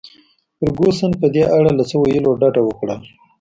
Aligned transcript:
فرګوسن 0.57 1.11
په 1.21 1.27
دې 1.33 1.43
اړه 1.57 1.71
له 1.77 1.83
څه 1.89 1.95
ویلو 1.99 2.31
ډډه 2.41 2.61
وکړل. 2.65 2.99